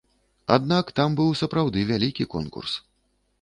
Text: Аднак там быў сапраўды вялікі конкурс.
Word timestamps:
Аднак 0.55 0.85
там 0.99 1.17
быў 1.19 1.29
сапраўды 1.41 1.85
вялікі 1.91 2.29
конкурс. 2.33 2.73